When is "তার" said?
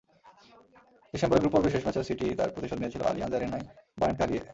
2.39-2.53